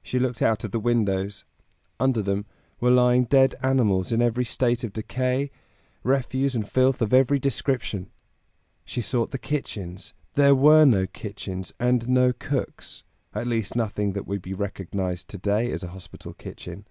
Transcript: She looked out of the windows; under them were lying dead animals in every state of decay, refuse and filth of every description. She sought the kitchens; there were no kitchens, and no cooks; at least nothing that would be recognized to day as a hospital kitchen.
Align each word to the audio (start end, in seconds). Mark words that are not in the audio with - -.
She 0.00 0.20
looked 0.20 0.42
out 0.42 0.62
of 0.62 0.70
the 0.70 0.78
windows; 0.78 1.44
under 1.98 2.22
them 2.22 2.46
were 2.78 2.92
lying 2.92 3.24
dead 3.24 3.56
animals 3.64 4.12
in 4.12 4.22
every 4.22 4.44
state 4.44 4.84
of 4.84 4.92
decay, 4.92 5.50
refuse 6.04 6.54
and 6.54 6.68
filth 6.70 7.02
of 7.02 7.12
every 7.12 7.40
description. 7.40 8.08
She 8.84 9.00
sought 9.00 9.32
the 9.32 9.38
kitchens; 9.38 10.14
there 10.34 10.54
were 10.54 10.84
no 10.84 11.08
kitchens, 11.08 11.74
and 11.80 12.08
no 12.08 12.32
cooks; 12.32 13.02
at 13.34 13.48
least 13.48 13.74
nothing 13.74 14.12
that 14.12 14.28
would 14.28 14.40
be 14.40 14.54
recognized 14.54 15.26
to 15.30 15.38
day 15.38 15.72
as 15.72 15.82
a 15.82 15.88
hospital 15.88 16.32
kitchen. 16.32 16.86